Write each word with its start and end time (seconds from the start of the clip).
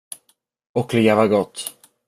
Och 0.73 0.93
leva 0.93 1.27
gott. 1.27 1.77